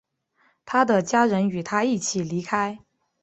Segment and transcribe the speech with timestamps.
[0.65, 2.79] 他的家人与他一起离开。